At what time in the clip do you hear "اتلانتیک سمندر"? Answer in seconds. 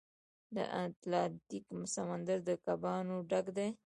0.83-2.37